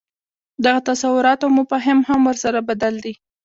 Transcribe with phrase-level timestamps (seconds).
[0.63, 3.13] دغه تصورات او مفاهیم هم ورسره بدل دي.